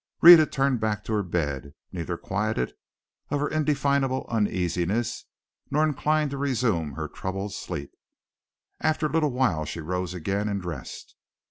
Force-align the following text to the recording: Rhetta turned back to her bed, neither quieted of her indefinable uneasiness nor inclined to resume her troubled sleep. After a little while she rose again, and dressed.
Rhetta 0.23 0.47
turned 0.47 0.79
back 0.79 1.03
to 1.03 1.13
her 1.13 1.21
bed, 1.21 1.75
neither 1.91 2.17
quieted 2.17 2.73
of 3.29 3.39
her 3.39 3.47
indefinable 3.47 4.25
uneasiness 4.29 5.25
nor 5.69 5.83
inclined 5.85 6.31
to 6.31 6.39
resume 6.39 6.93
her 6.93 7.07
troubled 7.07 7.53
sleep. 7.53 7.91
After 8.79 9.05
a 9.05 9.11
little 9.11 9.29
while 9.31 9.63
she 9.63 9.79
rose 9.79 10.15
again, 10.15 10.49
and 10.49 10.59
dressed. 10.59 11.13